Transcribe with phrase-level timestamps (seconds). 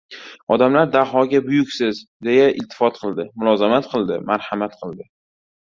[0.53, 5.11] Odamlar Dahoga buyuksiz, deya iltifot qildi, mulozamat qildi, marhamat qildi.